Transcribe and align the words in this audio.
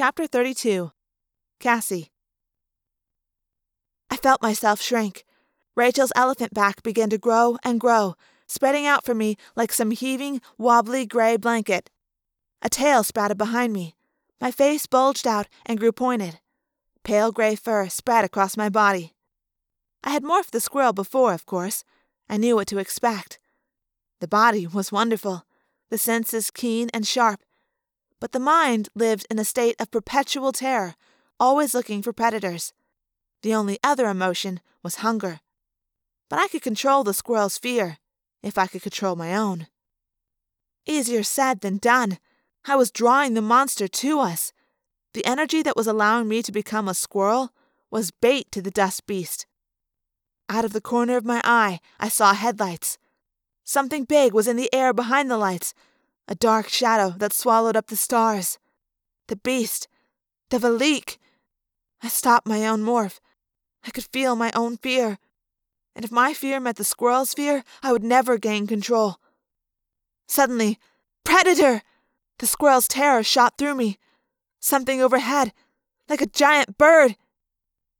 Chapter 0.00 0.28
32 0.28 0.92
Cassie 1.58 2.12
I 4.08 4.16
felt 4.16 4.40
myself 4.40 4.80
shrink. 4.80 5.24
Rachel's 5.74 6.12
elephant 6.14 6.54
back 6.54 6.84
began 6.84 7.10
to 7.10 7.18
grow 7.18 7.58
and 7.64 7.80
grow, 7.80 8.14
spreading 8.46 8.86
out 8.86 9.04
from 9.04 9.18
me 9.18 9.36
like 9.56 9.72
some 9.72 9.90
heaving, 9.90 10.40
wobbly 10.56 11.04
gray 11.04 11.36
blanket. 11.36 11.90
A 12.62 12.68
tail 12.68 13.02
sprouted 13.02 13.38
behind 13.38 13.72
me. 13.72 13.96
My 14.40 14.52
face 14.52 14.86
bulged 14.86 15.26
out 15.26 15.48
and 15.66 15.80
grew 15.80 15.90
pointed. 15.90 16.38
Pale 17.02 17.32
gray 17.32 17.56
fur 17.56 17.88
spread 17.88 18.24
across 18.24 18.56
my 18.56 18.68
body. 18.68 19.16
I 20.04 20.10
had 20.10 20.22
morphed 20.22 20.52
the 20.52 20.60
squirrel 20.60 20.92
before, 20.92 21.32
of 21.32 21.44
course. 21.44 21.82
I 22.28 22.36
knew 22.36 22.54
what 22.54 22.68
to 22.68 22.78
expect. 22.78 23.40
The 24.20 24.28
body 24.28 24.64
was 24.64 24.92
wonderful, 24.92 25.44
the 25.90 25.98
senses 25.98 26.52
keen 26.52 26.88
and 26.94 27.04
sharp, 27.04 27.40
but 28.20 28.32
the 28.32 28.40
mind 28.40 28.88
lived 28.94 29.26
in 29.30 29.38
a 29.38 29.44
state 29.44 29.76
of 29.78 29.90
perpetual 29.90 30.52
terror, 30.52 30.94
always 31.38 31.74
looking 31.74 32.02
for 32.02 32.12
predators. 32.12 32.72
The 33.42 33.54
only 33.54 33.78
other 33.82 34.08
emotion 34.08 34.60
was 34.82 34.96
hunger. 34.96 35.40
But 36.28 36.38
I 36.38 36.48
could 36.48 36.62
control 36.62 37.04
the 37.04 37.14
squirrel's 37.14 37.58
fear, 37.58 37.98
if 38.42 38.58
I 38.58 38.66
could 38.66 38.82
control 38.82 39.16
my 39.16 39.34
own. 39.34 39.68
Easier 40.86 41.22
said 41.22 41.60
than 41.60 41.78
done. 41.78 42.18
I 42.66 42.76
was 42.76 42.90
drawing 42.90 43.34
the 43.34 43.42
monster 43.42 43.88
to 43.88 44.20
us. 44.20 44.52
The 45.14 45.24
energy 45.24 45.62
that 45.62 45.76
was 45.76 45.86
allowing 45.86 46.28
me 46.28 46.42
to 46.42 46.52
become 46.52 46.88
a 46.88 46.94
squirrel 46.94 47.52
was 47.90 48.10
bait 48.10 48.50
to 48.52 48.60
the 48.60 48.70
dust 48.70 49.06
beast. 49.06 49.46
Out 50.48 50.64
of 50.64 50.72
the 50.72 50.80
corner 50.80 51.16
of 51.16 51.24
my 51.24 51.40
eye, 51.44 51.80
I 52.00 52.08
saw 52.08 52.32
headlights. 52.32 52.98
Something 53.64 54.04
big 54.04 54.32
was 54.32 54.48
in 54.48 54.56
the 54.56 54.72
air 54.72 54.92
behind 54.92 55.30
the 55.30 55.36
lights, 55.36 55.74
a 56.28 56.34
dark 56.34 56.68
shadow 56.68 57.14
that 57.16 57.32
swallowed 57.32 57.76
up 57.76 57.86
the 57.86 57.96
stars. 57.96 58.58
The 59.28 59.36
beast, 59.36 59.88
the 60.50 60.58
Veleek. 60.58 61.16
I 62.02 62.08
stopped 62.08 62.46
my 62.46 62.66
own 62.66 62.82
morph. 62.84 63.18
I 63.84 63.90
could 63.90 64.04
feel 64.12 64.36
my 64.36 64.52
own 64.54 64.76
fear. 64.76 65.18
And 65.96 66.04
if 66.04 66.12
my 66.12 66.34
fear 66.34 66.60
met 66.60 66.76
the 66.76 66.84
squirrel's 66.84 67.34
fear, 67.34 67.64
I 67.82 67.92
would 67.92 68.04
never 68.04 68.38
gain 68.38 68.66
control. 68.66 69.16
Suddenly, 70.28 70.78
Predator! 71.24 71.82
The 72.38 72.46
squirrel's 72.46 72.86
terror 72.86 73.22
shot 73.22 73.58
through 73.58 73.74
me. 73.74 73.98
Something 74.60 75.02
overhead, 75.02 75.52
like 76.08 76.20
a 76.20 76.26
giant 76.26 76.78
bird. 76.78 77.16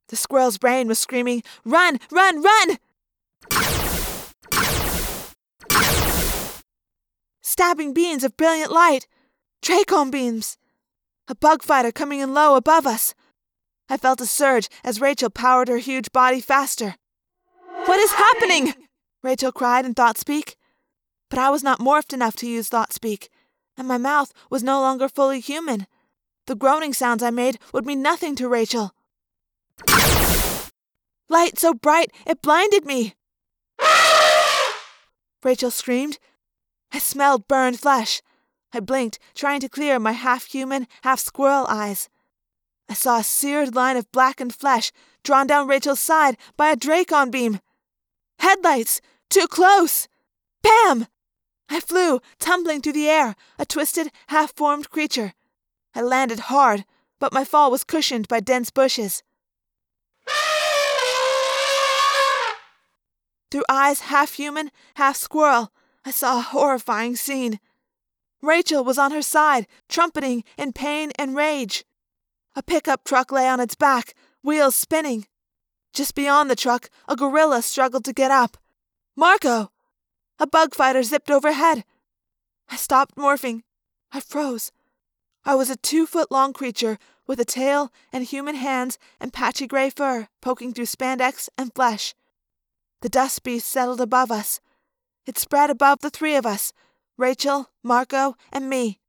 The 0.07 0.15
squirrel's 0.15 0.57
brain 0.57 0.87
was 0.87 0.99
screaming, 0.99 1.43
Run! 1.65 1.99
Run! 2.11 2.41
Run! 2.41 2.77
Stabbing 7.59 7.93
beams 7.93 8.23
of 8.23 8.37
brilliant 8.37 8.71
light. 8.71 9.05
Dracon 9.61 10.09
beams. 10.11 10.57
A 11.27 11.35
bug 11.35 11.61
fighter 11.61 11.91
coming 11.91 12.21
in 12.21 12.33
low 12.33 12.55
above 12.55 12.87
us. 12.87 13.13
I 13.89 13.97
felt 13.97 14.21
a 14.21 14.25
surge 14.25 14.69
as 14.81 15.01
Rachel 15.01 15.29
powered 15.29 15.67
her 15.67 15.79
huge 15.79 16.13
body 16.13 16.39
faster. 16.39 16.95
What 17.83 17.99
is 17.99 18.13
happening? 18.13 18.75
Rachel 19.21 19.51
cried 19.51 19.85
in 19.85 19.93
thought 19.93 20.17
speak. 20.17 20.55
But 21.29 21.37
I 21.37 21.49
was 21.49 21.61
not 21.61 21.81
morphed 21.81 22.13
enough 22.13 22.37
to 22.37 22.47
use 22.47 22.69
thought 22.69 22.93
speak, 22.93 23.27
and 23.75 23.85
my 23.89 23.97
mouth 23.97 24.31
was 24.49 24.63
no 24.63 24.79
longer 24.79 25.09
fully 25.09 25.41
human. 25.41 25.85
The 26.47 26.55
groaning 26.55 26.93
sounds 26.93 27.21
I 27.21 27.29
made 27.29 27.59
would 27.73 27.85
mean 27.85 28.01
nothing 28.01 28.37
to 28.37 28.47
Rachel. 28.47 28.93
Light 31.27 31.59
so 31.59 31.73
bright 31.73 32.13
it 32.25 32.41
blinded 32.41 32.85
me. 32.85 33.15
Rachel 35.43 35.71
screamed. 35.71 36.19
I 36.91 36.99
smelled 36.99 37.47
burned 37.47 37.79
flesh. 37.79 38.21
I 38.73 38.79
blinked, 38.79 39.19
trying 39.35 39.59
to 39.61 39.69
clear 39.69 39.99
my 39.99 40.11
half 40.11 40.45
human, 40.45 40.87
half 41.03 41.19
squirrel 41.19 41.65
eyes. 41.67 42.09
I 42.87 42.93
saw 42.93 43.19
a 43.19 43.23
seared 43.23 43.75
line 43.75 43.97
of 43.97 44.11
blackened 44.11 44.55
flesh 44.55 44.91
drawn 45.23 45.47
down 45.47 45.67
Rachel's 45.67 45.99
side 45.99 46.37
by 46.57 46.71
a 46.71 46.75
Dracon 46.75 47.31
beam. 47.31 47.59
Headlights! 48.39 49.01
Too 49.29 49.47
close! 49.47 50.07
Bam! 50.63 51.07
I 51.69 51.79
flew, 51.79 52.19
tumbling 52.39 52.81
through 52.81 52.93
the 52.93 53.09
air, 53.09 53.35
a 53.59 53.65
twisted, 53.65 54.11
half 54.27 54.55
formed 54.55 54.89
creature. 54.89 55.33
I 55.93 56.01
landed 56.01 56.39
hard, 56.39 56.85
but 57.19 57.33
my 57.33 57.43
fall 57.43 57.69
was 57.69 57.83
cushioned 57.83 58.27
by 58.27 58.39
dense 58.39 58.71
bushes. 58.71 59.21
Through 63.51 63.65
eyes 63.69 64.01
half 64.01 64.33
human, 64.33 64.71
half 64.95 65.15
squirrel, 65.15 65.71
I 66.05 66.11
saw 66.11 66.37
a 66.39 66.41
horrifying 66.41 67.15
scene. 67.15 67.59
Rachel 68.41 68.83
was 68.83 68.97
on 68.97 69.11
her 69.11 69.21
side, 69.21 69.67
trumpeting 69.89 70.43
in 70.57 70.73
pain 70.73 71.11
and 71.17 71.35
rage. 71.35 71.83
A 72.55 72.63
pickup 72.63 73.03
truck 73.03 73.31
lay 73.31 73.47
on 73.47 73.59
its 73.59 73.75
back, 73.75 74.13
wheels 74.43 74.75
spinning. 74.75 75.27
Just 75.93 76.15
beyond 76.15 76.49
the 76.49 76.55
truck, 76.55 76.89
a 77.07 77.15
gorilla 77.15 77.61
struggled 77.61 78.05
to 78.05 78.13
get 78.13 78.31
up. 78.31 78.57
Marco! 79.15 79.71
A 80.39 80.47
bug 80.47 80.73
fighter 80.73 81.03
zipped 81.03 81.29
overhead. 81.29 81.83
I 82.69 82.77
stopped 82.77 83.15
morphing. 83.15 83.63
I 84.11 84.21
froze. 84.21 84.71
I 85.43 85.55
was 85.55 85.69
a 85.69 85.75
two 85.75 86.05
foot 86.05 86.31
long 86.31 86.53
creature 86.53 86.97
with 87.27 87.39
a 87.39 87.45
tail 87.45 87.91
and 88.13 88.23
human 88.23 88.55
hands 88.55 88.97
and 89.19 89.33
patchy 89.33 89.67
gray 89.67 89.89
fur 89.89 90.27
poking 90.41 90.73
through 90.73 90.85
spandex 90.85 91.49
and 91.57 91.73
flesh. 91.73 92.15
The 93.01 93.09
dust 93.09 93.43
beast 93.43 93.67
settled 93.67 94.01
above 94.01 94.31
us. 94.31 94.59
It 95.29 95.37
spread 95.37 95.69
above 95.69 95.99
the 95.99 96.09
three 96.09 96.35
of 96.35 96.47
us 96.47 96.73
Rachel, 97.15 97.69
Marco, 97.83 98.35
and 98.51 98.67
me. 98.67 98.99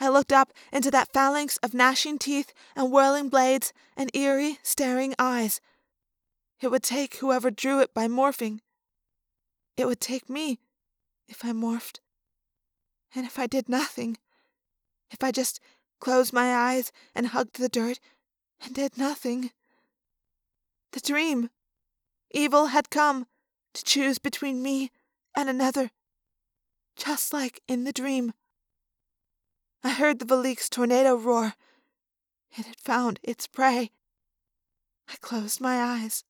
I 0.00 0.08
looked 0.08 0.32
up 0.32 0.52
into 0.72 0.90
that 0.90 1.12
phalanx 1.12 1.58
of 1.58 1.72
gnashing 1.72 2.18
teeth 2.18 2.52
and 2.74 2.90
whirling 2.90 3.28
blades 3.28 3.72
and 3.96 4.10
eerie, 4.16 4.58
staring 4.64 5.14
eyes. 5.16 5.60
It 6.60 6.72
would 6.72 6.82
take 6.82 7.18
whoever 7.18 7.52
drew 7.52 7.78
it 7.78 7.94
by 7.94 8.08
morphing. 8.08 8.62
It 9.76 9.86
would 9.86 10.00
take 10.00 10.28
me 10.28 10.58
if 11.28 11.44
I 11.44 11.50
morphed. 11.52 12.00
And 13.14 13.24
if 13.24 13.38
I 13.38 13.46
did 13.46 13.68
nothing, 13.68 14.18
if 15.12 15.22
I 15.22 15.30
just 15.30 15.60
closed 16.00 16.32
my 16.32 16.52
eyes 16.52 16.90
and 17.14 17.28
hugged 17.28 17.60
the 17.60 17.68
dirt 17.68 18.00
and 18.60 18.74
did 18.74 18.98
nothing. 18.98 19.52
The 20.90 20.98
dream. 20.98 21.50
Evil 22.32 22.66
had 22.66 22.90
come 22.90 23.28
to 23.74 23.84
choose 23.84 24.18
between 24.18 24.64
me 24.64 24.90
and 25.38 25.48
another, 25.48 25.92
just 26.96 27.32
like 27.32 27.62
in 27.68 27.84
the 27.84 27.92
dream. 27.92 28.32
I 29.84 29.90
heard 29.90 30.18
the 30.18 30.24
Veleek's 30.24 30.68
tornado 30.68 31.14
roar. 31.14 31.54
It 32.58 32.66
had 32.66 32.80
found 32.80 33.20
its 33.22 33.46
prey. 33.46 33.92
I 35.08 35.14
closed 35.20 35.60
my 35.60 35.80
eyes. 35.80 36.24